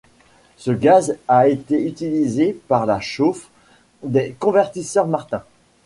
Ce 0.57 0.71
gaz 0.71 1.19
a 1.27 1.47
été 1.47 1.85
utilisé 1.85 2.59
pour 2.67 2.85
la 2.87 2.99
chauffe 2.99 3.51
des 4.01 4.33
convertisseurs 4.39 5.05
Martin. 5.05 5.43